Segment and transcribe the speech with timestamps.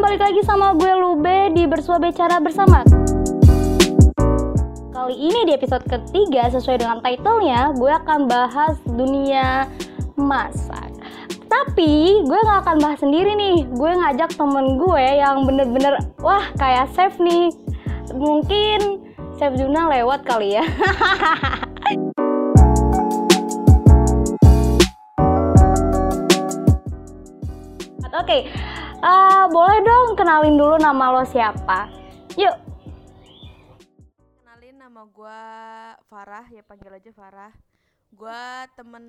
[0.00, 2.80] balik lagi sama gue Lube di Bersua Bicara Bersama.
[4.96, 9.68] Kali ini di episode ketiga sesuai dengan titlenya Gue akan bahas dunia
[10.16, 10.88] masak.
[11.52, 13.68] Tapi gue gak akan bahas sendiri nih.
[13.76, 17.52] Gue ngajak temen gue yang bener-bener Wah kayak chef nih.
[18.16, 19.04] Mungkin
[19.36, 20.64] Chef Juna lewat kali ya.
[28.20, 28.52] Oke,
[29.00, 31.88] uh, boleh dong kenalin dulu nama lo siapa?
[32.36, 32.56] Yuk.
[34.40, 35.42] Kenalin nama gue
[36.06, 37.52] Farah, ya panggil aja Farah.
[38.10, 38.44] Gue
[38.76, 39.06] temen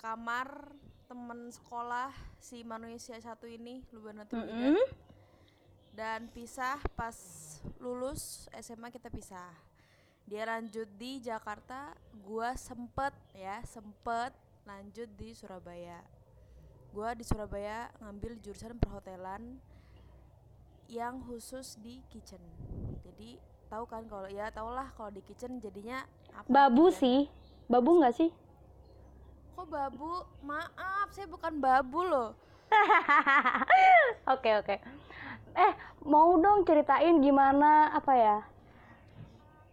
[0.00, 0.74] kamar,
[1.06, 2.10] temen sekolah
[2.42, 4.86] si manusia satu ini, Lubana mm -hmm.
[5.90, 7.16] Dan pisah pas
[7.82, 9.52] lulus SMA kita pisah.
[10.24, 14.30] Dia lanjut di Jakarta, gue sempet ya sempet
[14.62, 15.98] lanjut di Surabaya
[16.90, 19.58] gue di Surabaya ngambil jurusan perhotelan
[20.90, 22.42] yang khusus di kitchen.
[23.06, 23.38] Jadi
[23.70, 26.02] tahu kan kalau ya tau lah kalau di kitchen jadinya
[26.34, 27.18] apa babu gitu sih.
[27.70, 28.30] Babu nggak sih?
[29.54, 30.26] Kok babu?
[30.42, 32.34] Maaf saya bukan babu loh.
[34.34, 34.78] Oke oke.
[35.58, 35.72] Eh
[36.06, 38.38] mau dong ceritain gimana apa ya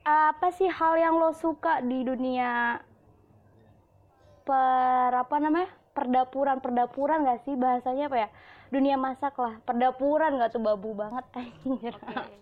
[0.08, 2.80] apa sih hal yang lo suka di dunia
[4.48, 5.68] per apa namanya
[5.98, 7.58] perdapuran perdapuran gak sih?
[7.58, 8.30] Bahasanya apa ya?
[8.70, 10.62] Dunia masak lah perdapuran gak tuh?
[10.62, 11.98] Babu banget anjir.
[11.98, 12.38] Okay.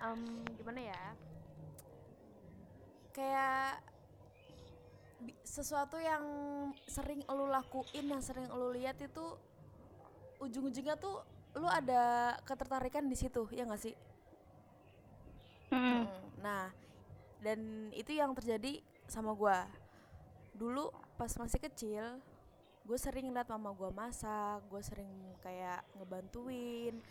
[0.00, 1.02] um, gimana ya?
[3.12, 3.84] Kayak
[5.44, 6.24] sesuatu yang
[6.88, 9.36] sering lo lakuin yang sering lo lihat itu
[10.40, 11.24] ujung-ujungnya tuh
[11.56, 13.96] lo ada ketertarikan di situ ya gak sih?
[15.66, 16.06] Hmm.
[16.38, 16.70] nah
[17.42, 18.78] dan itu yang terjadi
[19.10, 19.58] sama gue
[20.54, 22.22] dulu pas masih kecil
[22.86, 25.10] gue sering liat mama gue masak gue sering
[25.42, 27.02] kayak ngebantuin.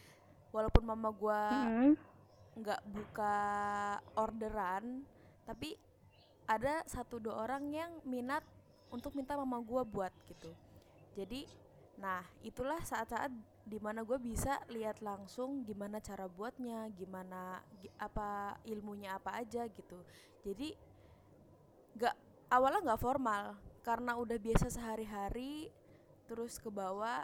[0.55, 1.43] Walaupun mama gue
[2.55, 2.95] nggak mm -hmm.
[2.95, 3.37] buka
[4.15, 5.03] orderan
[5.43, 5.75] tapi
[6.47, 8.41] ada satu dua orang yang minat
[8.87, 10.55] untuk minta mama gue buat gitu.
[11.19, 11.43] Jadi
[11.95, 13.31] nah itulah saat-saat
[13.65, 17.59] di mana gue bisa lihat langsung gimana cara buatnya gimana
[17.99, 19.99] apa ilmunya apa aja gitu.
[20.45, 20.71] Jadi
[21.99, 22.15] nggak
[22.51, 25.69] awalnya nggak formal karena udah biasa sehari-hari
[26.25, 27.21] terus ke bawah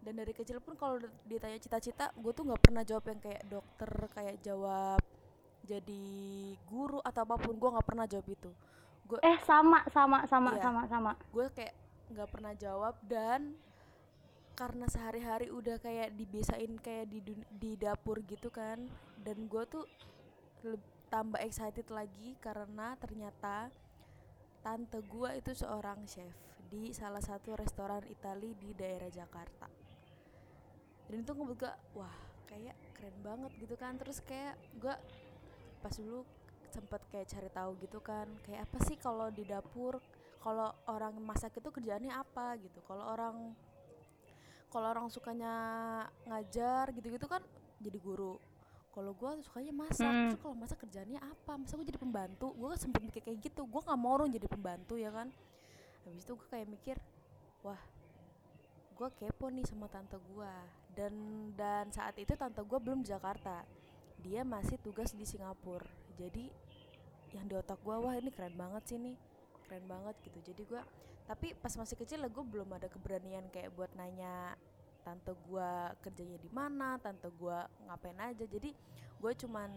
[0.00, 0.96] dan dari kecil pun kalau
[1.28, 5.04] ditanya cita-cita gue tuh nggak pernah jawab yang kayak dokter kayak jawab
[5.68, 6.04] jadi
[6.64, 8.50] guru atau apa pun gue nggak pernah jawab itu.
[9.04, 11.12] Gue eh sama sama sama iya, sama sama.
[11.28, 11.76] Gue kayak
[12.08, 13.52] nggak pernah jawab dan
[14.56, 17.20] karena sehari-hari udah kayak dibiasain kayak di
[17.52, 18.90] di dapur gitu kan
[19.22, 19.86] dan gue tuh
[21.06, 23.70] tambah excited lagi karena ternyata
[24.68, 26.36] tante gua itu seorang chef
[26.68, 29.64] di salah satu restoran Itali di daerah Jakarta.
[31.08, 33.96] Dan itu ngebuat gua wah kayak keren banget gitu kan.
[33.96, 35.00] Terus kayak gua
[35.80, 36.20] pas dulu
[36.68, 40.04] sempet kayak cari tahu gitu kan kayak apa sih kalau di dapur
[40.44, 42.60] kalau orang masak itu kerjaannya apa?
[42.60, 42.84] Gitu.
[42.84, 43.56] Kalau orang
[44.68, 45.54] kalau orang sukanya
[46.28, 47.40] ngajar gitu-gitu kan
[47.80, 48.36] jadi guru
[48.92, 50.28] kalau gue sukanya masak hmm.
[50.32, 51.52] terus kalau masak kerjanya apa?
[51.54, 52.50] Masa gue jadi pembantu?
[52.56, 55.28] Gue kan sempet mikir kayak gitu gue nggak mau orang jadi pembantu ya kan?
[56.08, 56.96] Habis itu gue kayak mikir
[57.62, 57.80] wah
[58.98, 60.52] gue kepo nih sama tante gue
[60.98, 61.14] dan
[61.54, 63.62] dan saat itu tante gue belum di Jakarta.
[64.18, 65.86] Dia masih tugas di Singapura.
[66.18, 66.50] Jadi
[67.36, 69.14] yang di otak gue wah ini keren banget sih nih
[69.68, 70.38] keren banget gitu.
[70.52, 70.82] Jadi gue
[71.28, 74.56] tapi pas masih kecil gue belum ada keberanian kayak buat nanya
[75.08, 75.70] tante gue
[76.04, 77.58] kerjanya di mana tante gue
[77.88, 78.44] ngapain aja.
[78.44, 78.76] Jadi
[79.16, 79.72] gue cuman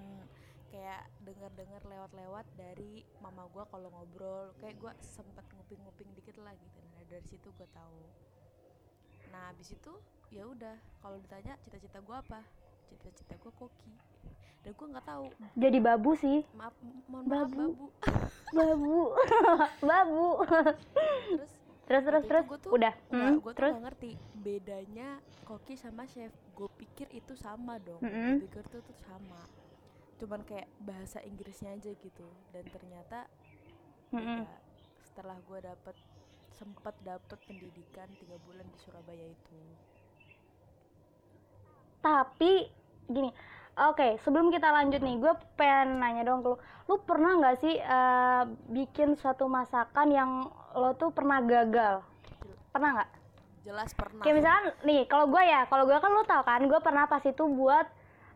[0.67, 4.51] kayak dengar-dengar lewat-lewat dari mama gue kalau ngobrol.
[4.59, 6.79] Kayak gue sempet nguping-nguping dikit lah gitu.
[6.91, 8.03] Nah dari situ gue tahu.
[9.31, 9.93] Nah abis itu
[10.35, 12.43] ya udah kalau ditanya cita-cita gue apa?
[12.91, 13.95] Cita-cita gue koki.
[14.67, 15.25] Dan gue nggak tahu.
[15.55, 16.43] Jadi babu sih.
[16.59, 16.75] Maaf
[17.07, 17.87] mohon maaf babu.
[18.51, 18.99] Babu.
[19.87, 20.27] Babu.
[21.39, 21.53] Terus
[21.91, 22.45] terus terus terus?
[22.47, 22.93] gue tuh udah.
[23.11, 24.09] hmm, gue tuh gak ngerti
[24.39, 26.31] bedanya koki sama chef.
[26.55, 27.99] Gue pikir itu sama dong.
[27.99, 28.39] -hmm.
[28.39, 29.43] gue pikir tuh tuh sama.
[30.15, 32.27] Cuman kayak bahasa Inggrisnya aja gitu.
[32.55, 33.27] Dan ternyata
[34.15, 34.47] -hmm.
[34.47, 34.55] ya,
[35.03, 35.95] setelah gue dapet
[36.55, 39.59] sempat dapet pendidikan tiga bulan di Surabaya itu.
[41.99, 42.71] Tapi
[43.11, 43.31] gini.
[43.71, 46.57] Oke okay, sebelum kita lanjut nih gue pengen nanya dong ke lu.
[46.91, 50.31] Lu pernah nggak sih uh, bikin suatu masakan yang
[50.75, 52.03] lo tuh pernah gagal?
[52.71, 53.09] Pernah nggak?
[53.61, 54.23] Jelas pernah.
[54.25, 57.21] Kayak misalkan nih kalau gue ya kalau gue kan lo tau kan gue pernah pas
[57.21, 57.85] itu buat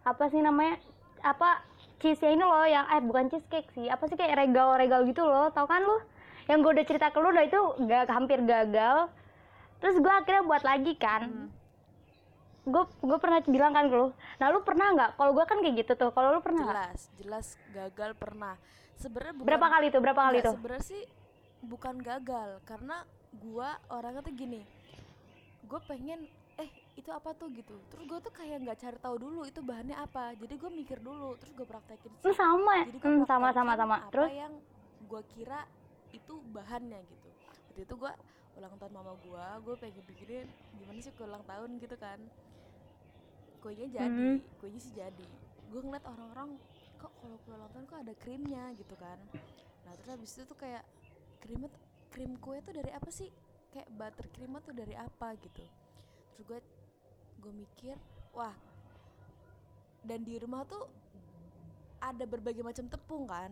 [0.06, 0.78] apa sih namanya
[1.26, 1.66] apa
[1.98, 5.66] cheese ini loh yang eh bukan cheesecake sih apa sih kayak regal-regal gitu loh tau
[5.66, 5.98] kan lo?
[6.46, 9.10] Yang gue udah cerita ke lo udah itu gak hampir gagal.
[9.82, 11.26] Terus gue akhirnya buat lagi kan.
[11.26, 11.50] Hmm.
[12.66, 14.10] gue gue pernah bilang kan ke lu
[14.42, 15.22] nah lu pernah nggak?
[15.22, 18.58] Kalau gue kan kayak gitu tuh kalau lu pernah jelas jelas gagal pernah.
[18.98, 20.54] Sebenarnya berapa kali tuh berapa kali tuh?
[20.58, 21.06] sebenarnya sih
[21.68, 23.04] bukan gagal karena
[23.36, 24.62] gua orangnya tuh gini
[25.66, 26.22] gue pengen
[26.62, 27.50] eh itu apa tuh?
[27.52, 27.76] gitu.
[27.92, 30.38] Terus gue tuh kayak nggak cari tahu dulu itu bahannya apa.
[30.38, 33.96] Jadi gue mikir dulu terus gue praktekin lu sama jadi gue hmm, sama sama sama.
[34.00, 34.30] apa terus?
[34.32, 34.54] yang
[35.10, 35.62] gue kira
[36.14, 37.30] itu bahannya gitu.
[37.74, 38.12] Waktu itu gue
[38.56, 40.48] ulang tahun mama gue gue pengen bikinin
[40.80, 42.20] gimana sih ulang tahun gitu kan.
[43.60, 44.62] Kuenya jadi Mhm.
[44.62, 45.26] kuenya sih jadi.
[45.74, 46.56] Gue ngeliat orang-orang
[47.02, 48.64] kok kalau kue ulang tahun kok ada krimnya?
[48.78, 49.18] gitu kan.
[49.84, 50.86] Nah terus habis itu tuh kayak
[51.48, 53.30] tuh- krim kue tuh dari apa sih?
[53.70, 55.62] Kayak buttercreamnya tuh dari apa gitu.
[56.32, 56.60] Terus gue
[57.38, 57.94] gue mikir
[58.32, 58.56] wah
[60.02, 60.88] dan di rumah tuh
[62.00, 63.52] ada berbagai macam tepung kan.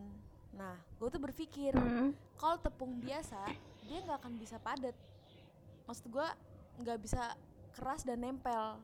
[0.52, 2.10] Nah gue tuh berpikir Hmm.
[2.34, 3.38] kalau tepung biasa
[3.82, 4.96] dia nggak akan bisa padat.
[5.84, 6.26] Maksud gue
[6.80, 7.36] nggak bisa
[7.72, 8.80] keras dan nempel.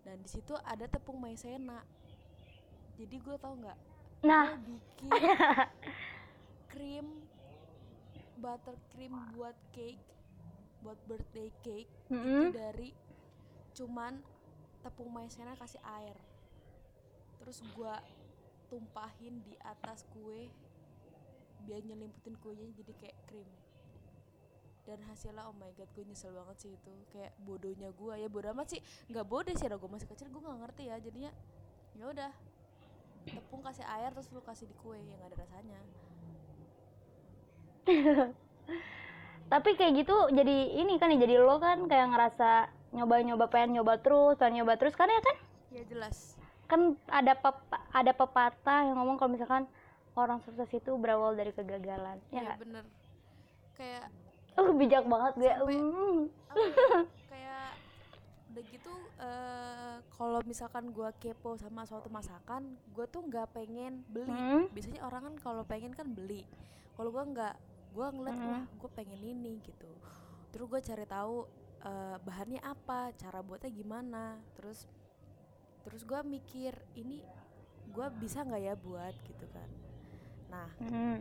[0.00, 1.82] Dan di situ ada tepung maizena.
[2.96, 3.78] Jadi gue tau nggak?
[4.22, 4.54] Nah.
[4.54, 5.10] Gue bikin
[6.70, 7.06] krim
[8.40, 10.00] buttercream buat cake
[10.80, 12.56] buat birthday cake itu mm-mm.
[12.56, 12.90] dari
[13.76, 14.16] cuman
[14.80, 16.16] tepung maizena kasih air.
[17.40, 18.00] Terus gua
[18.72, 20.48] tumpahin di atas kue
[21.68, 23.48] biar nyelimputin kuenya jadi kayak krim.
[24.88, 26.92] Dan hasilnya oh my god gue nyesel banget sih itu.
[27.12, 28.16] Kayak bodohnya gua.
[28.16, 28.80] Ya bodoh amat sih.
[29.12, 30.96] Nggak bodoh sih gue masih kecil gue nggak ngerti ya.
[30.96, 31.32] Jadinya
[31.92, 32.32] ya udah
[33.28, 35.76] tepung kasih air terus lu kasih di kue yang ada rasanya
[39.50, 43.98] tapi kayak gitu jadi ini kan ya jadi lo kan kayak ngerasa nyoba-nyoba pengen nyoba
[43.98, 45.36] terus pengen nyoba terus karena ya kan?
[45.70, 46.16] Ya jelas.
[46.66, 49.66] Kan ada pep- ada pepatah yang ngomong kalau misalkan
[50.18, 52.58] orang sukses itu berawal dari kegagalan ya ya nggak?
[52.62, 52.84] bener.
[53.78, 54.06] Kayak
[54.58, 55.46] uh bijak banget gue.
[55.46, 55.54] Ya,
[57.30, 57.68] kayak
[58.50, 64.30] udah gitu eh kalau misalkan gua kepo sama suatu masakan gue tuh nggak pengen beli.
[64.30, 64.66] Hmm.
[64.74, 66.42] biasanya orang kan kalau pengen kan beli.
[66.98, 67.54] Kalau gua nggak
[67.90, 68.48] gua ngeliat Hmm.
[68.48, 69.90] wah gue pengen ini gitu.
[70.50, 71.36] Terus gue cari tahu
[71.80, 74.36] eh, bahannya apa cara buatnya gimana.
[74.54, 74.84] Terus
[75.80, 77.24] terus gua mikir ini
[77.88, 79.14] gua bisa nggak ya buat?
[79.24, 79.68] Gitu kan.
[80.48, 81.18] Nah Hmm.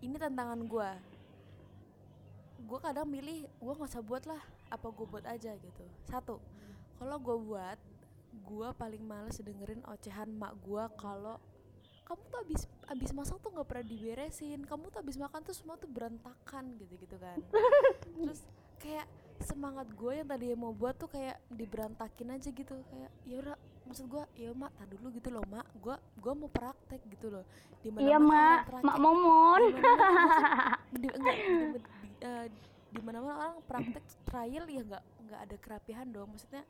[0.00, 0.96] ini tantangan gua.
[2.62, 4.38] Gue kadang milih gue nggak usah buat lah
[4.70, 5.84] apa gue buat aja gitu.
[6.06, 6.38] Satu
[6.96, 7.78] kalau gue buat
[8.32, 11.36] gue paling males dengerin ocehan mak gue kalau
[12.12, 12.62] kamu tuh abis
[12.92, 14.60] abis masak tuh nggak pernah diberesin.
[14.68, 17.40] Kamu tuh abis makan tuh semua tuh berantakan gitu gitu kan.
[18.20, 18.44] Terus
[18.76, 19.08] kayak
[19.40, 22.76] semangat gue yang tadi mau buat tuh kayak diberantakin aja gitu.
[22.92, 23.56] Kayak ya udah
[23.88, 25.64] maksud gue ya mak tak dulu gitu loh mak.
[25.80, 27.48] Gue gue mau praktek gitu loh.
[27.80, 28.84] Di iya mana-mana mak.
[28.84, 29.62] mak momon.
[30.92, 31.80] Di enggak di,
[32.28, 32.46] eh,
[32.92, 36.28] di mana-mana orang praktek trial ya nggak nggak ada kerapihan dong.
[36.28, 36.68] Maksudnya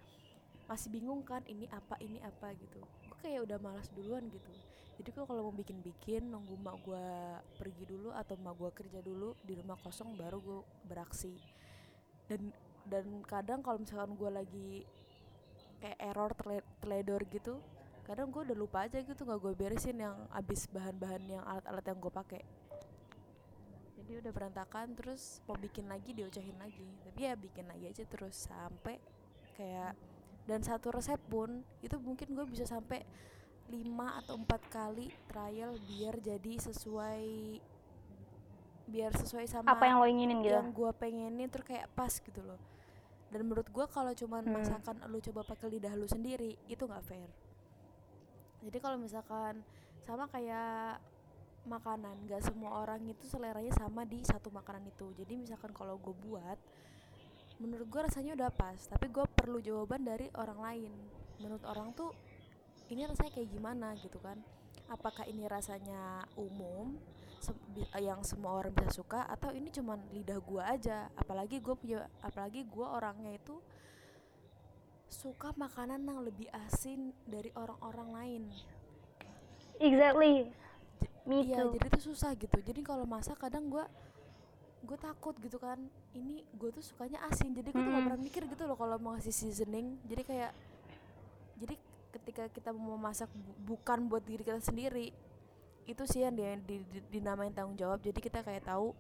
[0.70, 2.78] masih bingung kan ini apa ini apa gitu.
[3.10, 4.71] Gue kayak udah malas duluan gitu
[5.02, 7.06] jadi kalau mau bikin-bikin nunggu mak gue
[7.58, 11.34] pergi dulu atau mak gue kerja dulu di rumah kosong baru gue beraksi.
[12.30, 12.54] Dan
[12.86, 14.70] dan kadang kalau misalkan gue lagi
[15.82, 17.58] kayak error tele- teledor gitu
[18.02, 21.98] kadang gue udah lupa aja gitu nggak gue beresin yang abis bahan-bahan yang alat-alat yang
[21.98, 22.42] gue pakai.
[23.98, 26.86] Jadi udah berantakan terus mau bikin lagi diocehin lagi.
[27.02, 28.98] Tapi ya bikin lagi aja terus sampai
[29.58, 29.98] kayak
[30.46, 33.06] dan satu resep pun itu mungkin gue bisa sampai
[33.72, 37.24] lima atau empat kali trial biar jadi sesuai
[38.82, 40.52] biar sesuai sama apa yang lo inginin gitu?
[40.52, 42.60] yang gue pengenin terus kayak pas gitu loh.
[43.32, 44.60] Dan menurut gue kalau cuman Hmm.
[44.60, 47.30] masakan lu coba pakai lidah lu sendiri itu nggak fair.
[48.60, 49.64] Jadi kalau misalkan
[50.04, 51.00] sama kayak
[51.64, 55.08] makanan nggak semua orang itu seleranya sama di satu makanan itu.
[55.16, 56.58] Jadi misalkan kalau gue buat
[57.56, 60.92] menurut gue rasanya udah pas tapi gue perlu jawaban dari orang lain.
[61.40, 62.12] Menurut orang tuh
[62.92, 64.36] ini rasanya kayak gimana gitu kan
[64.92, 67.00] apakah ini rasanya umum
[67.40, 67.56] se-
[67.98, 72.62] yang semua orang bisa suka atau ini cuman lidah gua aja apalagi gue punya apalagi
[72.68, 73.56] gua orangnya itu
[75.08, 78.42] suka makanan yang lebih asin dari orang-orang lain
[79.80, 80.52] exactly
[81.22, 82.58] me Iya, jadi tuh susah gitu.
[82.66, 83.86] Jadi kalau masak kadang gua
[84.82, 85.78] gue takut gitu kan.
[86.18, 87.54] Ini gue tuh sukanya asin.
[87.54, 90.02] Jadi gue tuh gak pernah mikir gitu loh kalau mau ngasih seasoning.
[90.02, 90.50] Jadi kayak
[91.62, 91.78] jadi
[92.22, 95.10] ketika kita mau masak bu- bukan buat diri kita sendiri,
[95.82, 97.98] itu sih yang di, di- dinamain tanggung jawab.
[97.98, 98.94] Jadi kita kayak tahu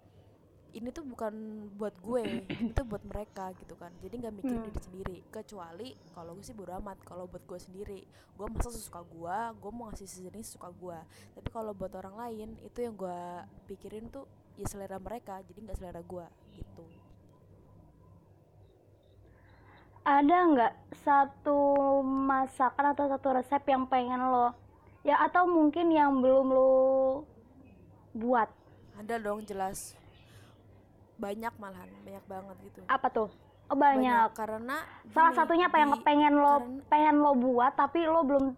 [0.72, 1.30] ini tuh bukan
[1.72, 3.92] buat gue, ini tuh buat mereka gitu kan.
[4.00, 4.66] Jadi nggak mikirin Hmm.
[4.66, 5.16] diri sendiri.
[5.28, 6.98] Kecuali kalau gue sih bodo amat.
[7.02, 10.98] Kalau buat gue sendiri, gue masak sesuka gue, gue mau ngasih seasoning sesuka gue
[11.32, 13.20] tapi kalau buat orang lain itu yang gue
[13.68, 14.24] pikirin tuh
[14.56, 16.84] ya selera mereka jadi nggak selera gue gitu
[20.02, 21.58] ada nggak satu
[22.02, 24.52] masakan atau satu resep yang pengen lo
[25.02, 26.70] ya atau mungkin yang belum lo
[28.12, 28.48] buat?
[28.94, 29.96] Ada dong jelas.
[31.16, 32.80] Banyak malahan banyak banget gitu.
[32.86, 33.30] Apa tuh?
[33.70, 37.72] Oh banyak, karena salah gini, satunya apa yang di- pengen lo karena- pengen lo buat
[37.72, 38.54] tapi lo belum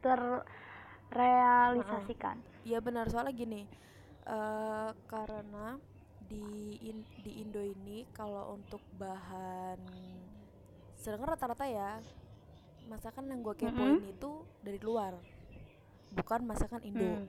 [0.00, 2.36] terrealisasikan.
[2.64, 3.08] Iya benar.
[3.08, 3.66] Soalnya gini
[4.24, 5.76] eh karena
[6.24, 6.40] di
[6.80, 9.76] in- di Indo ini kalau untuk bahan
[11.04, 12.00] sedangkan rata-rata ya
[12.88, 14.32] masakan yang gue kepoin itu
[14.64, 15.20] dari luar
[16.16, 17.04] bukan masakan Indo.
[17.04, 17.26] Hmm.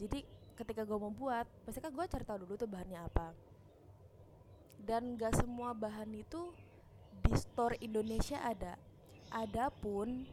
[0.00, 0.24] jadi
[0.56, 3.30] ketika gue mau buat pasti kan gue cari tahu dulu tuh bahannya apa.
[4.80, 6.50] Dan gak semua bahan itu
[7.20, 8.80] di store Indonesia ada.
[9.28, 10.24] Ada pun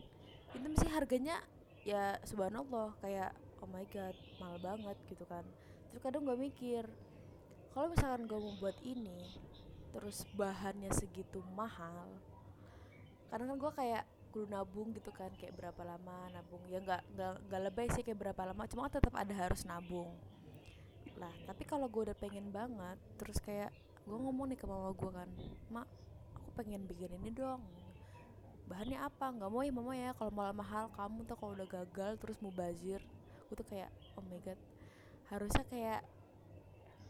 [0.55, 1.41] itu mesti harganya
[1.83, 5.43] ya subhanallah kayak oh my god mahal banget gitu kan.
[5.91, 6.87] Terus kadang gue mikir
[7.75, 9.27] kalau misalkan gue mau buat ini
[9.93, 12.09] terus bahannya segitu mahal
[13.33, 16.61] karena kan gue kayak kudu nabung gitu kan kayak berapa lama nabung.
[16.69, 17.01] Ya nggak
[17.49, 20.13] nggak lebay sih kayak berapa lama cuma tetap ada harus nabung.
[21.17, 23.73] Lah tapi kalau gue udah pengen banget terus kayak
[24.05, 25.29] gue ngomong nih ke mama gue kan
[25.73, 25.89] mak
[26.37, 27.65] aku pengen bikin ini dong.
[28.69, 29.33] Bahannya apa?
[29.33, 30.13] Nggak mau ya mama ya.
[30.13, 33.01] Kalau malah mahal kamu tuh kalau udah gagal terus mau bazir
[33.49, 34.61] gue tuh kayak oh my god.
[35.33, 36.05] Harusnya kayak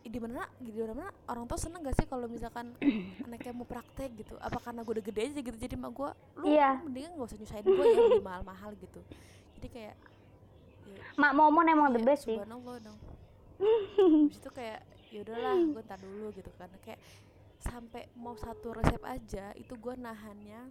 [0.03, 2.75] di mana di mana orang tua seneng gak sih kalau misalkan
[3.25, 4.35] anaknya mau praktek gitu?
[4.37, 7.37] Apa karena gue udah gede aja gitu jadi mak gue lu, lu mendingan gak usah
[7.39, 8.99] nyusahin gue ya beli mahal-mahal gitu.
[9.59, 9.95] Jadi kayak
[10.91, 12.35] ya, mak momon emang the Iya, best sih.
[12.35, 12.99] subhanallah dong.
[14.27, 14.79] Habis itu kayak
[15.13, 16.69] ya udahlah gue ntar dulu gitu kan.
[16.83, 16.99] Kayak
[17.63, 20.67] sampai mau satu resep aja itu gue nahannya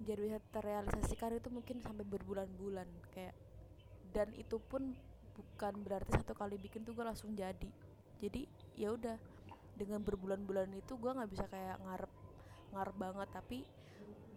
[0.00, 3.36] jadi bisa terrealisasikan itu mungkin sampai berbulan-bulan kayak
[4.10, 4.96] dan itu pun
[5.32, 7.68] bukan berarti satu kali bikin tuh gue langsung jadi.
[8.16, 9.16] Jadi ya udah
[9.76, 12.12] dengan berbulan-bulan itu gue nggak bisa kayak ngarep
[12.72, 13.58] ngarep banget tapi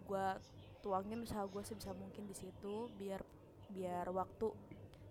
[0.06, 0.26] gue
[0.80, 3.20] tuangin usaha gue sebisa mungkin di situ biar
[3.72, 4.54] biar waktu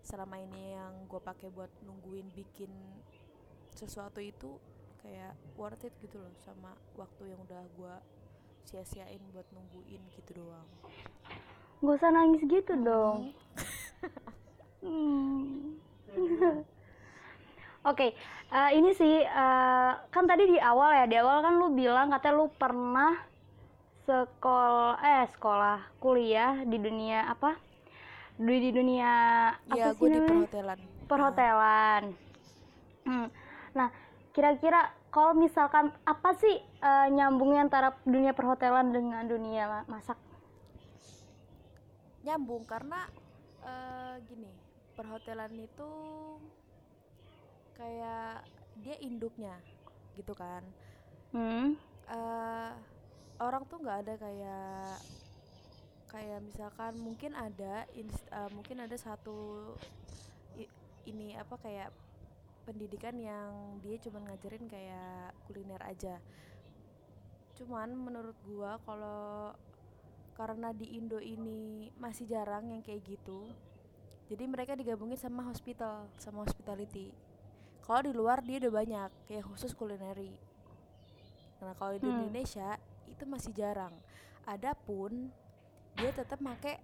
[0.05, 2.69] selama ini yang gue pakai buat nungguin bikin
[3.73, 4.55] sesuatu itu
[5.01, 7.95] kayak worth it gitu loh sama waktu yang udah gue
[8.65, 10.65] sia-siain buat nungguin gitu doang.
[11.85, 13.29] Gak usah nangis gitu dong.
[14.85, 15.81] Hmm.
[17.85, 18.17] Oke,
[18.49, 22.33] eh, ini sih eh, kan tadi di awal ya, di awal kan lu bilang katanya
[22.41, 23.13] lu pernah
[24.09, 27.53] sekolah eh sekolah kuliah di dunia apa?
[28.41, 29.13] Di, di dunia
[29.53, 32.03] apa ya sih gue di perhotelan perhotelan.
[33.05, 33.27] Hmm.
[33.77, 33.93] Nah,
[34.33, 40.17] kira-kira kalau misalkan apa sih eh, nyambungnya antara dunia perhotelan dengan dunia ma- masak?
[42.25, 43.05] nyambung karena
[43.61, 44.49] eh, gini
[44.97, 45.91] perhotelan itu
[47.75, 48.43] kayak
[48.81, 49.55] dia induknya
[50.15, 50.63] gitu kan.
[51.35, 51.75] Hmm.
[52.05, 52.71] eh
[53.41, 54.97] orang tuh nggak ada kayak
[56.07, 59.73] kayak misalkan mungkin ada ins- eh, mungkin ada satu
[60.55, 60.71] i-
[61.09, 61.89] ini apa kayak
[62.63, 66.21] pendidikan yang dia cuma ngajarin kayak kuliner aja.
[67.57, 69.51] Cuman menurut gua kalau
[70.35, 73.47] karena di Indo ini masih jarang yang kayak gitu
[74.27, 77.07] jadi mereka digabungin sama hospital sama hospitality
[77.85, 80.33] kalau di luar dia udah banyak kayak khusus kulineri
[81.61, 82.11] Nah, kalau di Hmm.
[82.11, 82.77] Indonesia
[83.07, 83.93] itu masih jarang.
[84.45, 85.31] Adapun
[85.95, 86.77] dia tetap pakai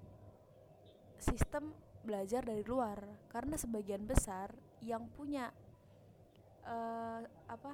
[1.21, 2.97] sistem belajar dari luar
[3.29, 4.49] karena sebagian besar
[4.81, 5.53] yang punya
[6.65, 7.73] eh, apa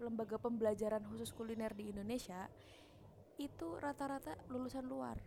[0.00, 2.48] lembaga pembelajaran khusus kuliner di Indonesia
[3.38, 5.18] itu rata-rata lulusan luar.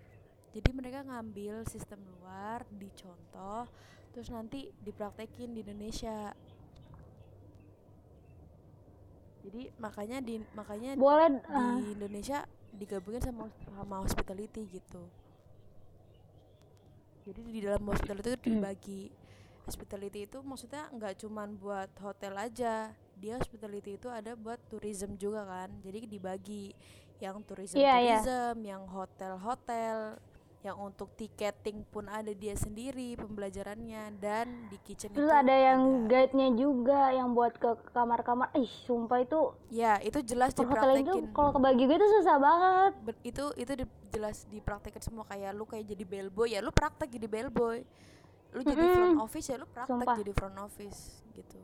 [0.55, 3.67] Jadi mereka ngambil sistem luar, dicontoh,
[4.15, 6.31] terus nanti dipraktekin di Indonesia.
[9.45, 12.41] Jadi makanya di makanya Boleh di eh, Indonesia
[12.73, 13.45] digabungin sama
[13.77, 15.05] sama hospitality gitu.
[17.25, 19.03] Jadi di dalam hospitality itu dibagi.
[19.65, 22.93] Hospitality itu maksudnya nggak cuman buat hotel aja.
[23.17, 25.69] Dia hospitality itu ada buat tourism juga kan.
[25.81, 26.73] Jadi dibagi
[27.23, 28.19] yang tourism iya.
[28.19, 30.19] tourism, yang hotel-hotel,
[30.65, 36.09] yang untuk tiketing pun ada dia sendiri pembelajarannya dan di kitchen terus itu ada yang
[36.09, 38.49] guide-nya juga yang buat ke kamar-kamar.
[38.57, 41.33] Ih, sumpah itu ya itu jelas perhotelan itu dipraktekin.
[41.37, 42.91] kalau kebagi gitu susah banget.
[43.05, 47.13] Ber- itu itu di- jelas dipraktekin semua kayak lu kayak jadi bellboy ya lu praktek
[47.13, 47.85] jadi bellboy
[48.55, 48.95] lu jadi Mm-mm.
[48.95, 50.15] front office ya lu praktek Sumpah.
[50.17, 50.99] jadi front office
[51.35, 51.59] gitu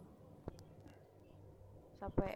[1.95, 2.35] sampai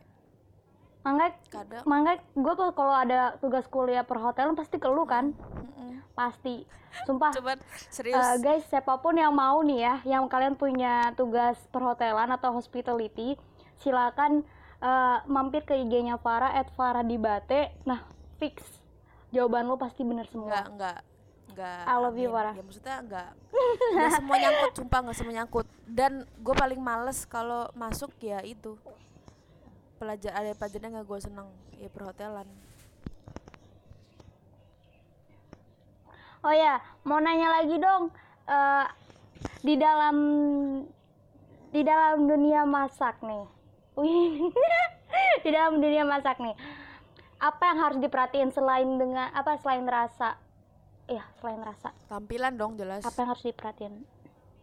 [1.06, 5.38] Makanya kadang makanya gue kalau ada tugas kuliah perhotelan pasti ke lu kan?
[5.38, 6.02] Mm-mm.
[6.18, 6.66] pasti.
[7.06, 7.30] Sumpah.
[7.38, 7.62] Cuman
[7.94, 8.18] serius.
[8.18, 13.38] Eh, guys siapa pun yang mau nih ya yang kalian punya tugas perhotelan atau hospitality
[13.78, 14.42] silakan
[14.82, 17.78] eh, mampir ke IG-nya Farah at Farah Dibate.
[17.86, 18.02] Nah
[18.42, 18.66] fix.
[19.30, 20.50] Jawaban lo pasti bener semua.
[20.50, 21.00] Nggak nggak
[21.54, 22.34] nggak I love you.
[22.34, 22.56] Farah.
[22.58, 23.30] ya maksudnya nggak
[23.94, 25.68] nggak semua nyangkut sumpah nggak semua nyangkut.
[25.86, 28.74] Dan gue paling males kalau masuk ya itu
[30.06, 32.46] pelajar ada pelajaran nggak gue seneng ya perhotelan
[36.42, 38.14] Oh ya, mau nanya lagi dong.
[38.46, 38.86] eh,
[39.66, 40.16] di dalam
[41.74, 43.50] di dalam dunia masak nih.
[43.98, 44.54] Wih.
[45.44, 46.54] di dalam dunia masak nih.
[47.42, 50.38] Apa yang harus diperhatiin selain dengan apa selain rasa?
[51.06, 51.90] Iya, selain rasa.
[52.06, 54.06] tampilan dong jelas Apa yang harus diperhatiin?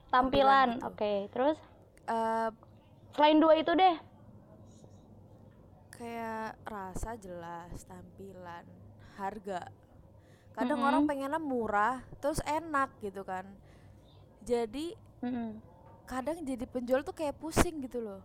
[0.07, 0.87] Tampilan Tampilan.
[0.87, 1.59] Oke, terus
[2.03, 2.51] Eh,
[3.13, 3.95] selain dua itu deh.
[5.93, 8.65] Kayak rasa jelas tampilan
[9.21, 9.69] harga.
[10.53, 10.89] Kadang Mm-mm.
[10.89, 13.45] orang pengennya murah terus enak gitu kan.
[14.45, 15.61] Jadi Mm-mm.
[16.09, 18.21] kadang jadi penjual tuh kayak pusing gitu loh.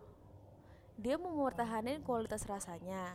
[0.98, 3.14] Dia mau mempertahankan kualitas rasanya.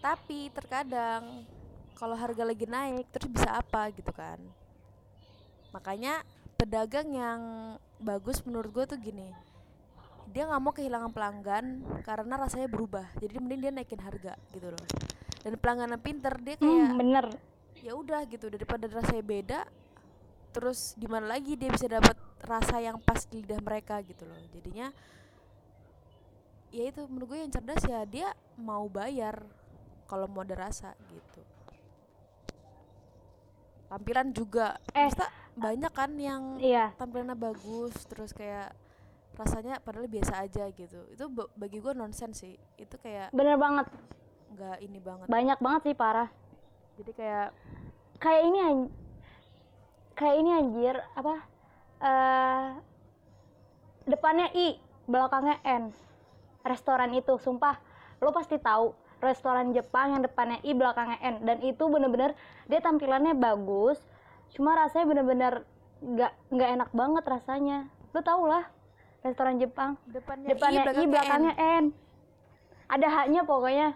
[0.00, 1.44] Tapi terkadang
[1.98, 4.40] kalau harga lagi naik terus bisa apa gitu kan.
[5.74, 6.24] Makanya
[6.56, 7.40] pedagang yang
[8.00, 9.45] bagus menurut gue tuh gini
[10.26, 11.64] dia nggak mau kehilangan pelanggan
[12.02, 14.86] karena rasanya berubah jadi mending dia naikin harga gitu loh
[15.40, 17.26] dan pelanggan yang pinter dia kayak Hmm, bener.
[17.76, 19.60] ya udah gitu daripada rasanya beda
[20.50, 24.36] terus di mana lagi dia bisa dapat rasa yang pas di lidah mereka gitu loh
[24.50, 24.88] jadinya
[26.68, 29.40] ya itu menurut gue yang cerdas ya dia mau bayar
[30.04, 31.40] kalau mau ada rasa gitu
[33.86, 35.06] tampilan juga Eh.
[35.06, 36.90] Maksudnya banyak kan yang Iya.
[36.96, 38.74] tampilannya bagus terus kayak
[39.36, 41.00] rasanya padahal biasa aja gitu.
[41.12, 42.56] Itu ba- bagi gue nonsens sih.
[42.80, 43.86] Itu kayak Bener banget.
[44.46, 45.26] nggak ini banget.
[45.28, 46.30] Banyak banget sih parah.
[46.96, 47.48] jadi kayak
[48.16, 48.58] kayak ini
[50.16, 51.34] kayak ini anjir apa
[52.00, 52.66] eh
[54.08, 55.92] depannya I belakangnya N.
[56.64, 57.76] Restoran itu sumpah.
[58.24, 61.36] Lo pasti tahu restoran Jepang yang depannya I belakangnya N.
[61.44, 62.32] Dan itu bener-bener
[62.64, 64.00] dia tampilannya bagus
[64.56, 65.52] cuma rasanya bener-bener
[66.00, 67.78] nggak nggak enak banget rasanya.
[68.16, 68.64] Lo tau lah
[69.28, 71.84] restoran Jepang depannya, depannya I, belakangnya N.
[72.86, 73.88] Ada haknya pokoknya.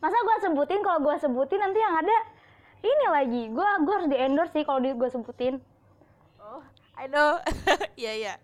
[0.00, 2.16] Masa gua sebutin kalau gua sebutin nanti yang ada
[2.82, 3.42] ini lagi.
[3.52, 5.62] Gua gua harus di endorse sih kalau gua sebutin.
[6.42, 6.64] Oh,
[6.98, 7.38] I know.
[8.02, 8.34] Iya, iya.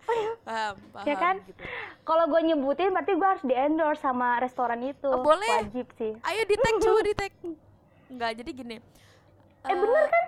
[0.47, 1.35] Paham, paham Ya kan?
[1.43, 1.63] gitu.
[2.07, 5.09] Kalau gua nyebutin berarti gua harus di endorse sama restoran itu.
[5.11, 5.67] Oh, boleh.
[5.67, 6.15] Wajib sih.
[6.23, 7.31] Ayo di tag coba di tag.
[8.07, 8.77] Enggak, jadi gini.
[9.67, 10.25] Eh bener kan?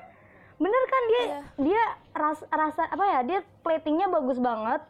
[0.62, 1.40] Bener kan dia Iya.
[1.58, 3.20] dia ras- rasa apa ya?
[3.26, 4.82] Dia platingnya bagus banget,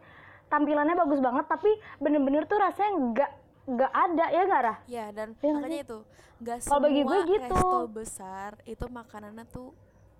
[0.47, 3.31] tampilannya bagus banget, tapi bener-bener tuh rasanya nggak
[3.61, 4.77] nggak ada ya nggak Rah?
[4.85, 5.99] Ya, dan nggak makanya itu
[6.41, 7.55] Kalau semua bagi gue gitu.
[7.55, 9.69] resto besar itu makanannya tuh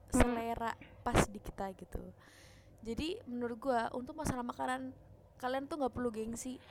[0.07, 1.99] selera pas di kita gitu.
[2.81, 4.93] Jadi menurut gua untuk masalah makanan
[5.37, 6.61] kalian tuh nggak perlu gengsi.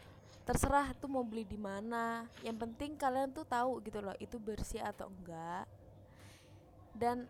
[0.41, 2.27] Terserah tuh mau beli di mana.
[2.41, 5.67] Yang penting kalian tuh tahu gitu loh itu bersih atau enggak.
[6.91, 7.27] Dan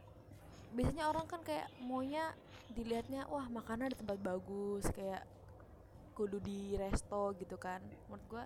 [0.70, 2.30] biasanya orang kan kayak maunya
[2.70, 5.26] dilihatnya wah makanan di tempat bagus kayak
[6.14, 8.44] kudu di resto gitu kan menurut gua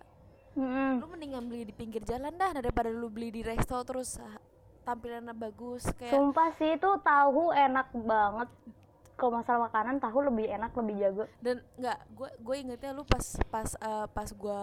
[0.55, 1.03] Mm-mm.
[1.03, 4.39] lu mendingan beli di pinggir jalan dah daripada lu beli di resto terus ah,
[4.87, 8.49] tampilannya bagus kayak Sumpah sih itu tahu enak banget.
[9.15, 11.25] Kalau masalah makanan tahu lebih enak lebih jago.
[11.39, 14.63] dan nggak gue gue ingetnya lu pas pas eh, pas gua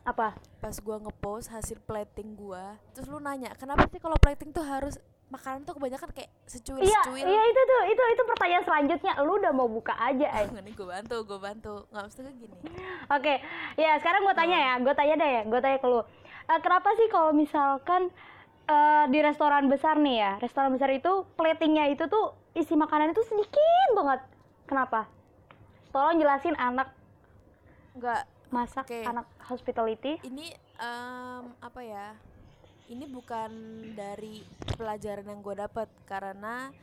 [0.00, 0.32] Apa?
[0.56, 4.96] pas gua ngepost hasil plating gua terus lu nanya kenapa sih kalau plating tuh harus
[5.30, 9.12] makanan tuh kebanyakan kayak secuil Iya, secuil iya itu tuh itu itu pertanyaan selanjutnya.
[9.22, 10.50] Lu udah mau buka aja, Ay.
[10.50, 12.56] nih gue bantu gue bantu nggak maksudnya gini
[13.08, 13.34] Oke,
[13.78, 16.02] ya sekarang gue tanya ya, gue tanya deh ya, gue tanya ke lu.
[16.50, 18.10] Eh, kenapa sih kalau misalkan
[18.66, 23.22] eh, di restoran besar nih ya, restoran besar itu platingnya itu tuh isi makanan itu
[23.22, 24.20] sedikit banget.
[24.66, 25.06] Kenapa?
[25.90, 26.90] Tolong jelasin anak
[27.94, 29.06] nggak masak, Oke.
[29.06, 30.18] anak hospitality.
[30.26, 32.14] ini em, apa ya
[32.90, 33.50] ini bukan
[33.94, 34.42] dari
[34.74, 36.74] pelajaran yang gue dapat karena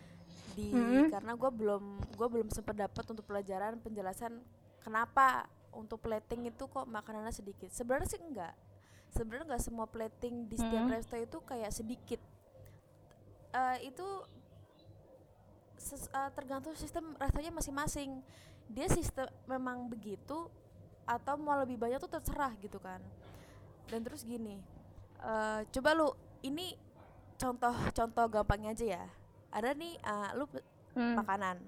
[0.56, 1.12] di Mhm.
[1.12, 1.84] karena gue belum
[2.16, 4.40] gue belum sempat dapat untuk pelajaran penjelasan
[4.82, 7.70] kenapa untuk plating itu kok makanannya sedikit.
[7.70, 8.56] Sebenarnya sih enggak.
[9.12, 10.94] Sebenarnya nggak semua plating di setiap Mhm.
[10.96, 12.22] resto itu kayak sedikit.
[13.52, 14.08] Eh, itu
[15.78, 18.24] ses- eh, tergantung sistem restonya masing-masing.
[18.68, 20.50] Dia sistem memang begitu
[21.06, 23.00] atau mau lebih banyak tuh terserah gitu kan.
[23.88, 24.60] Dan terus gini
[25.22, 26.08] eh, coba lu
[26.44, 26.74] ini
[27.38, 29.06] contoh contoh gampangnya aja ya.
[29.54, 30.46] Ada nih eh, lu
[30.98, 31.14] Hmm.
[31.14, 31.62] makanan.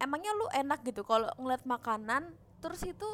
[0.00, 2.32] Emangnya lu enak gitu kalau ngeliat makanan
[2.64, 3.04] terus itu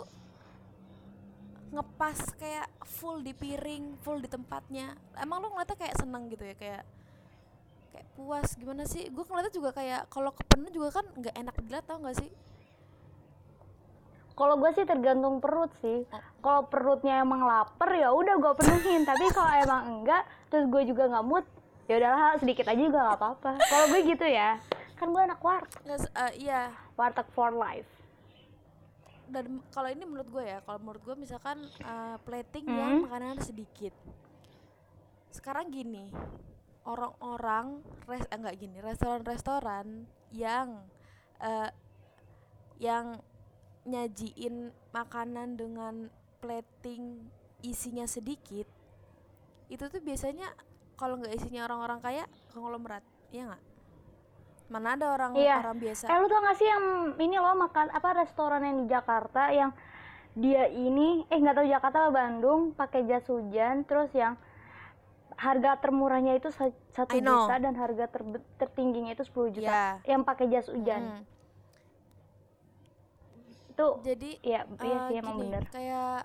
[1.74, 4.94] ngepas kayak full di piring full di tempatnya.
[5.18, 6.82] Emang lu ngeliatnya kayak seneng gitu ya kayak
[7.90, 8.54] kayak puas.
[8.54, 9.10] Gimana sih?
[9.10, 12.30] Gue ngeliatnya juga kayak kalau kepenuh juga kan nggak enak dilihat tau gak sih
[14.34, 16.06] Kalau gue sih tergantung perut sih.
[16.40, 19.04] Kalau perutnya emang lapar ya udah gue penuhin.
[19.04, 21.44] Tapi kalau emang enggak, terus gue juga nggak mood,
[21.90, 24.62] ya udahlah sedikit aja juga nggak apa-apa kalau gue gitu ya
[24.94, 27.90] kan gue anak warteg eh, iya warteg for life
[29.26, 32.78] dan kalau ini menurut gue ya kalau menurut gue misalkan eh, plating Hmm.
[32.78, 33.90] yang makanan sedikit
[35.34, 36.14] sekarang gini
[36.86, 40.86] orang-orang res eh, enggak gini restoran-restoran yang
[41.42, 41.74] eh,
[42.78, 43.18] yang
[43.82, 44.56] nyajiin
[44.90, 47.20] makanan dengan plating
[47.60, 48.68] isinya sedikit
[49.68, 50.48] itu tuh biasanya
[50.94, 53.62] kalau nggak isinya orang-orang kaya konglomerat ya nggak
[54.68, 55.58] mana ada orang Iya.
[55.60, 56.84] orang biasa Eh lu tau gak sih yang
[57.16, 59.74] ini loh makan apa restoran yang di Jakarta yang
[60.32, 64.38] dia ini eh nggak tahu Jakarta apa Bandung pakai jas hujan terus yang
[65.34, 69.86] harga termurahnya itu sa- satu juta dan harga ter- tertingginya itu 10 juta Ya.
[70.06, 71.22] yang pakai jas hujan Hmm.
[73.80, 75.64] Itu jadi ya iya eh, sih emang gini, bener.
[75.72, 76.18] kayak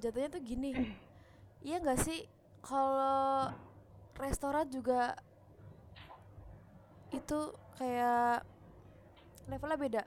[0.00, 0.70] jatuhnya tuh gini.
[1.62, 2.26] Iya nggak sih?
[2.58, 3.54] Kalau
[4.18, 5.14] restoran juga
[7.14, 7.38] itu
[7.78, 8.42] kayak
[9.46, 10.02] levelnya beda.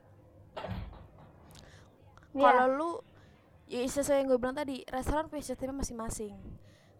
[2.36, 2.44] Iya.
[2.44, 2.90] kalau lu
[3.64, 6.36] ya sesuai yang gue bilang tadi restoran punya sistemnya masing-masing.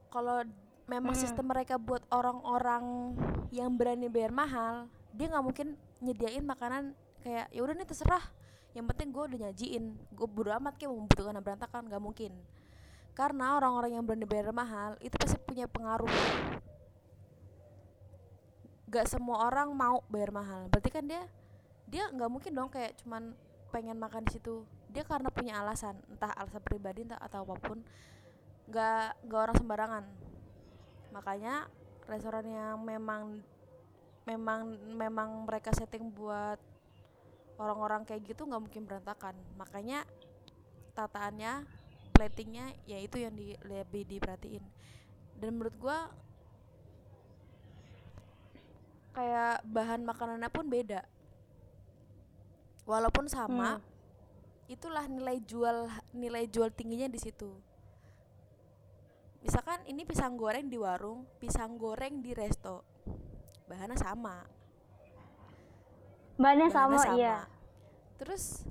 [0.08, 0.40] Kalau
[0.88, 1.20] memang Mm.
[1.20, 3.12] sistem mereka buat orang-orang
[3.52, 5.68] yang berani bayar mahal dia nggak mungkin
[6.00, 8.24] nyediain makanan kayak ya udah nih terserah
[8.76, 9.96] yang penting gue udah nyajiin.
[10.12, 12.36] Gue bodo amat kayak membutuhkan berantakan nggak mungkin.
[13.16, 16.12] Karena orang-orang yang berani bayar mahal itu pasti punya pengaruh.
[18.92, 20.68] Gak semua orang mau bayar mahal.
[20.68, 21.24] Berarti kan dia
[21.88, 23.32] dia nggak mungkin dong kayak cuman
[23.72, 24.68] pengen makan di situ.
[24.92, 27.80] Dia karena punya alasan entah alasan pribadi entah atau apa pun
[28.68, 30.04] nggak nggak orang sembarangan.
[31.16, 31.72] Makanya
[32.04, 33.40] restoran yang memang
[34.28, 36.60] memang memang mereka setting buat
[37.56, 39.34] orang-orang kayak gitu nggak mungkin berantakan.
[39.56, 40.04] Makanya
[40.96, 41.64] tataannya
[42.16, 44.64] platingnya ya itu yang di, lebih diperhatiin.
[45.36, 46.08] Dan menurut gua
[49.12, 51.04] kayak bahan makanannya pun beda.
[52.86, 53.84] Walaupun sama Hmm.
[54.66, 57.50] itulah nilai jual nilai jual tingginya di situ.
[59.46, 62.82] Misalkan ini pisang goreng di warung pisang goreng di resto
[63.66, 64.42] bahannya sama
[66.36, 67.36] bahannya bahannya sama, iya.
[68.16, 68.64] Terus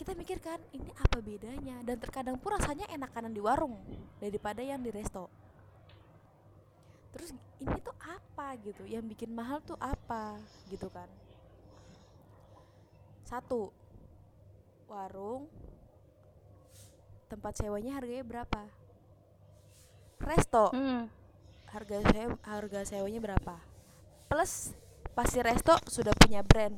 [0.00, 1.84] kita mikir kan ini apa bedanya?
[1.84, 3.76] Dan terkadang pun rasanya enakanan di warung
[4.16, 5.28] daripada yang di resto.
[7.12, 8.88] Terus ini tuh apa gitu?
[8.88, 10.40] Yang bikin mahal tuh apa
[10.72, 11.08] gitu kan?
[13.28, 13.68] Satu
[14.88, 15.46] warung
[17.28, 18.62] tempat sewanya harganya berapa?
[20.20, 20.72] Resto.
[20.72, 21.08] Hmm.
[21.70, 23.54] harga sewa, harga sewanya berapa?
[24.26, 24.74] Plus
[25.14, 26.74] pasti resto sudah punya brand.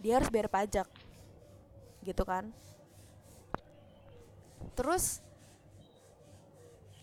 [0.00, 0.88] Dia harus bayar pajak.
[2.02, 2.50] Gitu kan?
[4.76, 5.24] Terus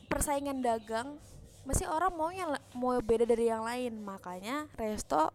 [0.07, 1.17] persaingan dagang
[1.63, 3.97] masih orang mau yang mau beda dari yang lain.
[4.03, 5.33] Makanya resto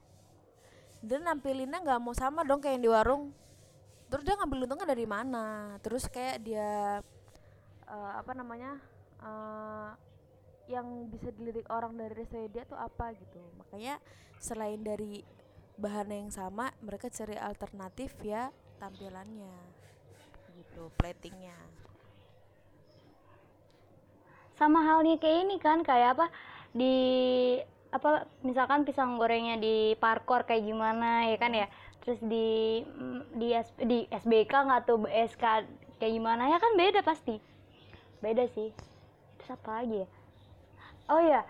[0.98, 3.24] dia nampilinnya nggak mau sama dong kayak yang di warung.
[4.08, 5.76] Terus dia ngambil untungnya dari mana?
[5.84, 7.00] Terus kayak dia
[7.86, 8.80] eh, apa namanya
[9.22, 9.90] eh,
[10.68, 13.40] yang bisa dilirik orang dari resto dia tuh apa gitu.
[13.56, 13.96] Makanya
[14.38, 15.24] selain dari
[15.80, 19.54] bahan yang sama mereka cari alternatif ya tampilannya
[20.58, 21.56] gitu platingnya.
[24.58, 26.26] Sama halnya kayak ini kan kayak apa
[26.74, 26.94] di
[27.88, 31.66] apa misalkan pisang gorengnya di parkor kayak gimana ya kan ya?
[32.04, 32.82] Terus di
[33.38, 33.54] di,
[33.86, 35.44] di SBK nggak tuh SK
[36.02, 37.38] kayak gimana ya kan beda pasti.
[38.18, 38.74] Beda sih.
[39.38, 40.17] Terus apa lagi ya
[41.08, 41.40] oh ya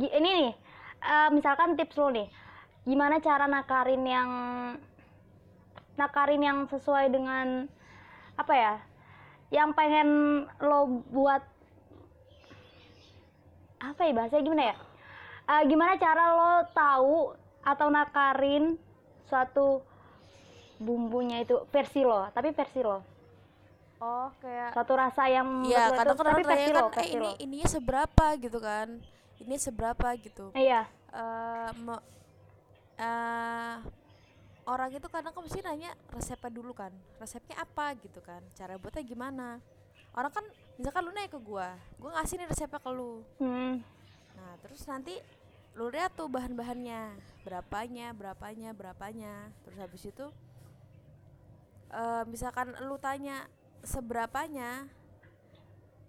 [0.00, 0.52] gi- ini nih
[1.04, 2.28] eh, misalkan tips lo nih
[2.84, 4.30] gimana cara nakarin yang
[5.96, 7.70] nakarin yang sesuai dengan
[8.34, 8.74] apa ya
[9.54, 11.42] yang pengen lo buat
[13.78, 14.76] apa ya bahasanya gimana ya?
[15.44, 17.16] Eh, gimana cara lo tahu
[17.64, 18.80] atau nakarin
[19.28, 19.80] suatu
[20.80, 23.13] bumbunya itu versi lo tapi versi lo
[24.04, 26.36] oh kayak suatu rasa yang Iya, lo kadang itu, kadang
[26.76, 28.26] lo kan eh ini ininya seberapa?
[28.36, 28.88] gitu kan.
[29.40, 30.06] Ini seberapa?
[30.20, 30.52] gitu.
[30.52, 30.84] Iya.
[31.08, 32.04] Eh me-
[33.00, 33.74] eh,
[34.64, 36.92] orang itu kadang kan mesti nanya resepnya dulu kan.
[37.16, 37.96] Resepnya apa?
[37.96, 38.44] gitu kan.
[38.52, 39.48] Cara buatnya gimana?
[40.14, 40.44] Orang kan
[40.76, 43.24] misalkan lu nanya ke gua gua ngasih nih resepnya ke lu.
[43.40, 43.80] Hmm.
[44.34, 45.14] nah terus nanti
[45.74, 47.16] lu lihat tuh bahan-bahannya.
[47.42, 49.32] Berapanya berapanya berapanya.
[49.64, 50.26] Terus habis itu
[51.94, 53.46] eh misalkan lu tanya
[53.84, 54.88] seberapanya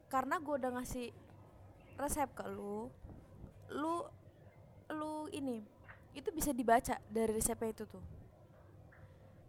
[0.07, 1.11] karena gua udah ngasih
[1.95, 2.87] resep ke lu
[3.71, 4.03] lu
[4.91, 5.63] lu ini
[6.15, 8.03] itu bisa dibaca dari resepnya itu tuh.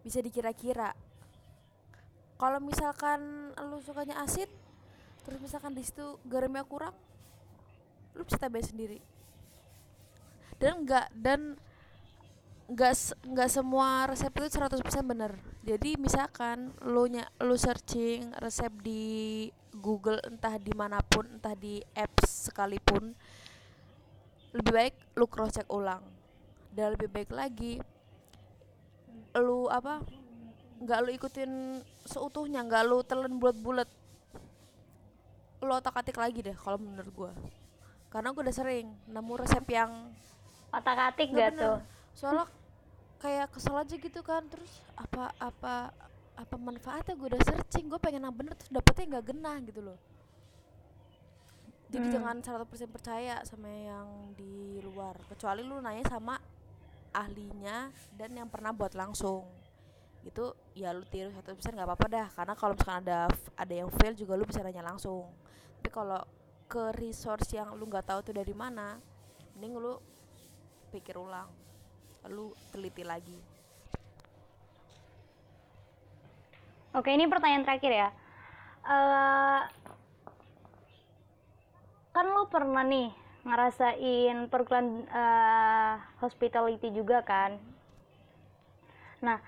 [0.03, 0.91] Bisa dikira-kira.
[2.37, 4.51] Kalau misalkan lu sukanya asin
[5.25, 6.95] terus misalkan di situ garamnya kurang
[8.15, 8.99] lu bisa tambahin sendiri.
[10.59, 11.55] Dan enggak dan
[12.67, 12.95] nggak
[13.31, 15.39] nggak semua resep itu 100% bener.
[15.63, 21.79] Jadi misalkan lu nya lu searching resep di Google entah di mana pun entah di
[21.95, 23.15] apps sekalipun
[24.57, 26.03] lebih baik lu cross check ulang.
[26.75, 27.79] Dan lebih baik lagi
[29.39, 30.03] lu apa
[30.83, 33.89] nggak lu ikutin seutuhnya nggak lu telan bulat-bulat
[35.63, 37.33] lu otak atik lagi deh kalau menurut gua.
[38.11, 40.11] Karena gua udah sering nemu resep yang
[40.75, 41.79] otak atik gak tuh
[42.17, 42.49] soalnya
[43.21, 45.93] kayak kesel aja gitu kan terus apa apa
[46.37, 49.99] apa manfaatnya gue udah searching gue pengen yang bener terus dapetnya nggak genah gitu loh.
[51.87, 52.15] Jadi Hmm.
[52.19, 56.37] jangan 100% percaya sama yang di luar kecuali lu nanya sama
[57.15, 59.49] ahlinya dan yang pernah buat langsung.
[60.25, 63.19] Itu ya lu tiru 100% nggak apa-apa dah karena kalau misalkan ada
[63.57, 65.25] ada yang fail juga lu bisa nanya langsung.
[65.81, 66.21] Tapi kalau
[66.67, 68.99] ke resource yang lu nggak tahu tuh dari mana
[69.57, 69.95] mending lu
[70.91, 71.66] pikir ulang
[72.35, 73.39] lu teliti lagi
[76.97, 78.09] Oke, ini pertanyaan terakhir ya.
[78.89, 79.61] Eh,
[82.15, 83.09] kan lo pernah nih
[83.47, 84.89] ngerasain perkuliahan
[85.23, 87.51] eh, hospitality juga kan?
[89.23, 89.41] Nah,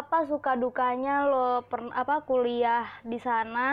[0.00, 3.68] apa suka dukanya lo per, apa kuliah di sana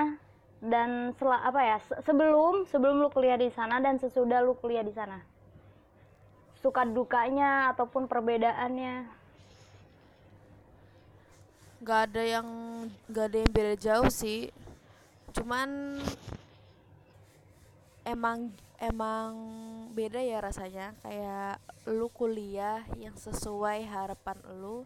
[0.73, 4.81] dan sela, apa ya se- sebelum sebelum lo kuliah di sana dan sesudah lo kuliah
[4.89, 5.17] di sana?
[6.61, 9.17] Suka dukanya ataupun perbedaannya?
[11.77, 12.47] nggak ada yang
[13.07, 14.49] nggak ada yang beda jauh sih.
[15.31, 16.01] Cuman
[18.03, 18.49] emang
[18.81, 19.31] emang
[19.93, 20.97] beda ya rasanya.
[21.05, 24.83] Kayak lu kuliah yang sesuai harapan lu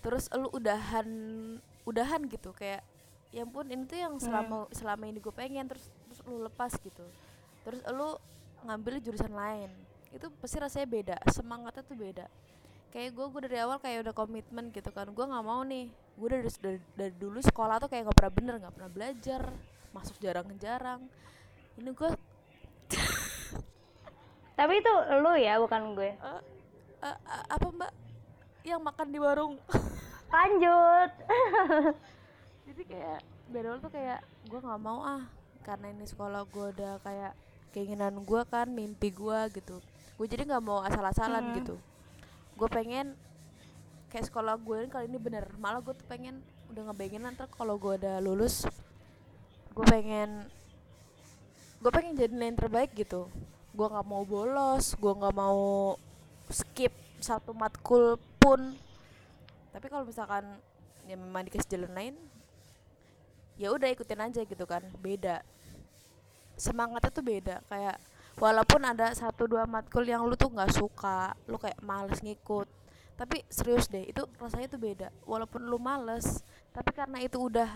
[0.00, 1.08] terus lu udahan
[1.84, 2.54] udahan gitu.
[2.54, 2.86] Kayak
[3.34, 7.04] ya ampun ini tuh yang selama selama ini gue pengen terus terus lu lepas gitu.
[7.66, 8.16] Terus lu
[8.64, 9.68] ngambil jurusan lain
[10.14, 12.26] itu pasti rasanya beda semangatnya tuh beda.
[12.94, 15.90] Kayak gue gue dari awal kayak udah komitmen gitu kan gue nggak mau nih.
[16.14, 19.42] Gue dari, dari dari dulu sekolah tuh kayak nggak pernah bener nggak pernah belajar
[19.90, 21.02] masuk jarang-jarang.
[21.74, 22.10] Ini gue
[24.58, 26.14] Tapi itu lo ya, bukan gue.
[26.14, 26.40] eh,
[27.02, 27.92] eh, eh, apa mbak?
[28.62, 29.54] Yang makan di warung.
[30.34, 31.10] Lanjut.
[32.70, 35.26] jadi kayak dari awal tuh kayak gue nggak mau ah.
[35.66, 37.34] Karena ini sekolah gue udah kayak
[37.74, 39.82] keinginan gue kan mimpi gue gitu
[40.14, 41.54] gue jadi nggak mau asal-asalan Hmm.
[41.58, 41.74] gitu.
[42.54, 43.18] Gue pengen
[44.10, 45.50] kayak sekolah gue ini kali ini bener.
[45.58, 46.38] Malah gue tuh pengen
[46.70, 48.66] udah ngebayangin nanti kalau gue udah lulus
[49.74, 50.46] gue pengen
[51.82, 53.26] gue pengen jadi yang terbaik gitu.
[53.74, 55.98] Gue nggak mau bolos gue nggak mau
[56.46, 58.78] skip satu matkul pun.
[59.74, 60.46] Tapi kalau misalkan
[61.10, 62.14] ya memang dikasih jalan lain
[63.54, 64.82] ya udah ikutin aja gitu kan.
[65.02, 65.42] Beda.
[66.54, 67.56] Semangatnya tuh beda.
[67.66, 67.98] Kayak
[68.38, 72.66] walaupun ada satu dua matkul yang lu tuh nggak suka lu kayak males ngikut.
[73.14, 75.08] Tapi serius deh itu rasanya tuh beda.
[75.26, 76.42] Walaupun lu males
[76.74, 77.70] tapi karena itu udah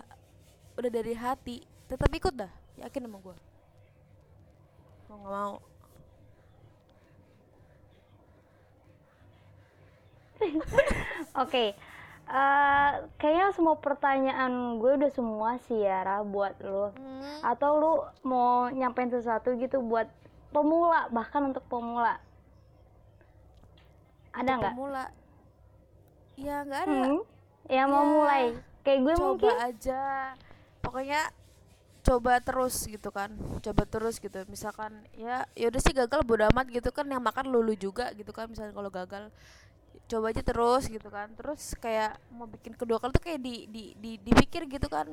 [0.79, 2.51] udah dari hati tetap ikut dah.
[2.79, 3.37] Yakin sama gue
[5.09, 5.55] mau nggak mau.
[11.43, 11.75] Oke.
[12.29, 16.93] eh, kayaknya semua pertanyaan gue udah semua sih ya Ra, buat lo.
[17.41, 17.93] Atau lu
[18.23, 20.07] mau nyampein sesuatu gitu buat
[20.51, 22.21] pemula, bahkan untuk pemula.
[24.33, 24.73] Ada nggak?
[24.75, 25.05] pemula
[26.39, 27.21] ya nggak ada Hmm?
[27.69, 28.45] Yang mau Ya, mulai?
[28.87, 29.57] Kayak gue coba mungkin.
[29.69, 30.03] aja
[30.81, 31.23] pokoknya
[32.01, 33.29] coba terus gitu kan
[33.61, 37.53] coba terus gitu misalkan ya ya udah sih gagal bodo amat gitu kan yang makan
[37.53, 39.29] lulu juga gitu kan misalnya kalau gagal
[40.09, 41.29] coba aja terus gitu kan.
[41.37, 45.07] Terus kayak mau bikin kedua kali tuh kayak di, di, di dipikir gitu kan.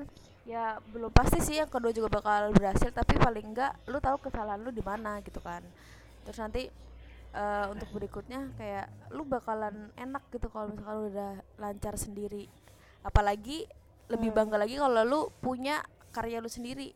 [0.45, 4.61] Ya belum pasti sih yang kedua juga bakal berhasil tapi paling enggak lu tahu kesalahan
[4.61, 5.65] lu di mana gitu kan.
[6.23, 6.63] Terus nanti
[7.35, 12.47] eh, untuk berikutnya kayak lu bakalan enak gitu kalau misalkan lu udah lancar sendiri.
[13.03, 13.67] Apalagi
[14.07, 14.37] lebih Hmm.
[14.37, 15.81] bangga lagi kalau lu punya
[16.15, 16.95] karya lu sendiri.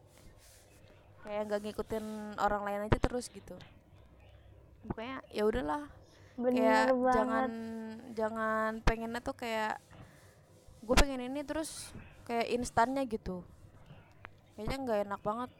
[1.25, 2.05] Kayak nggak ngikutin
[2.39, 3.57] orang lain aja terus gitu.
[4.87, 5.83] Pokoknya ya udahlah
[6.39, 7.15] Bener kayak banget.
[7.15, 7.51] jangan
[8.15, 9.75] jangan pengennya tuh kayak
[10.79, 11.91] gue pengen ini terus
[12.23, 13.43] kayak instannya gitu
[14.55, 15.51] kayaknya nggak enak banget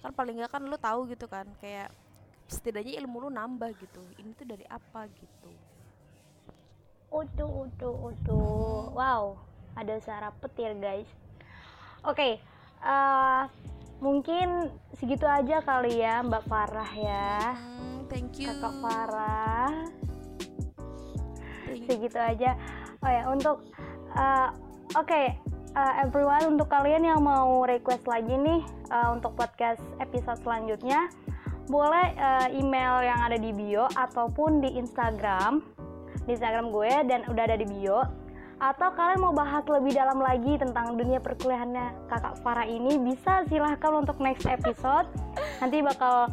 [0.00, 1.92] kan paling nggak kan lu tahu gitu kan kayak
[2.48, 5.52] setidaknya ilmu lu nambah gitu ini tuh dari apa gitu
[7.12, 8.88] Utuh, utuh, utuh.
[8.96, 9.36] Wow,
[9.76, 11.04] ada suara petir guys.
[12.08, 12.40] Oke,
[12.80, 13.42] eh,
[14.00, 17.52] mungkin segitu aja kali ya Mbak Farah ya.
[17.52, 20.01] Hmm, thank you Kakak Farah.
[21.88, 22.56] Segitu aja.
[23.02, 23.66] Oh ya untuk
[24.14, 24.48] uh,
[24.94, 25.22] oke
[25.74, 31.10] uh, everyone untuk kalian yang mau request lagi nih uh, untuk podcast episode selanjutnya
[31.70, 35.62] boleh uh, email yang ada di bio ataupun di Instagram
[36.26, 38.02] di Instagram gue dan udah ada di bio.
[38.62, 43.90] Atau kalian mau bahas lebih dalam lagi tentang dunia perkuliahannya kakak Farah ini bisa silahkan
[43.90, 45.10] untuk next episode.
[45.58, 46.30] Nanti bakal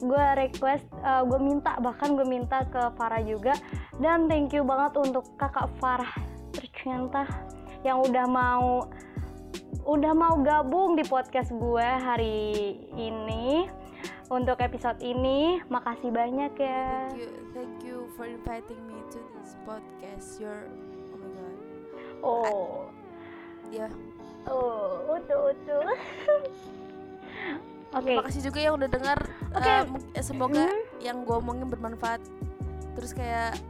[0.00, 3.54] gue request uh, gue minta bahkan gue minta ke Farah juga
[4.00, 6.12] dan thank you banget untuk kakak Farah
[6.52, 7.24] tercinta
[7.84, 8.88] yang udah mau
[9.86, 13.70] udah mau gabung di podcast gue hari ini
[14.26, 19.54] untuk episode ini makasih banyak ya thank you thank you for inviting me to this
[19.62, 20.66] podcast your
[22.26, 22.90] Oh.
[23.70, 23.86] Ya.
[24.46, 25.82] Oh, utuh utuh.
[27.94, 28.02] Oke.
[28.02, 28.14] Okay.
[28.14, 29.18] Terima kasih juga yang udah dengar.
[29.54, 29.62] Oke.
[29.62, 29.78] Okay.
[30.18, 30.82] Uh, semoga hmm.
[31.02, 32.20] yang gue omongin bermanfaat.
[32.98, 33.60] Terus kayak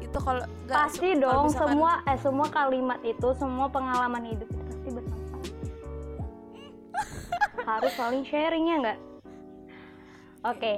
[0.00, 4.88] itu kalau pasti dong misalkan, semua eh semua kalimat itu semua pengalaman hidup itu pasti
[4.94, 5.44] bermanfaat.
[7.68, 8.98] Harus saling sharing ya nggak?
[10.46, 10.58] Oke.
[10.60, 10.76] Okay.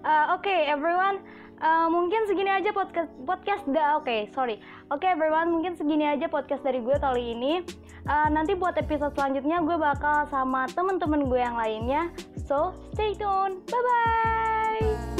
[0.00, 1.20] Uh, Oke, okay, everyone.
[1.60, 6.08] Uh, mungkin segini aja podcast podcast dah oke okay, sorry oke okay, everyone mungkin segini
[6.08, 7.60] aja podcast dari gue kali ini
[8.08, 12.08] uh, nanti buat episode selanjutnya gue bakal sama temen-temen gue yang lainnya.
[12.48, 13.60] So stay tune.
[13.68, 15.19] Bye bye